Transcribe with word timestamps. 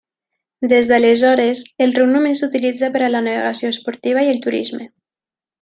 Des 0.71 0.87
d'aleshores, 0.91 1.61
el 1.87 1.93
riu 1.99 2.09
només 2.15 2.41
s'utilitza 2.45 2.91
per 2.97 3.05
a 3.09 3.13
la 3.17 3.23
navegació 3.29 3.73
esportiva 3.77 4.29
i 4.29 4.33
el 4.37 4.45
turisme. 4.49 4.93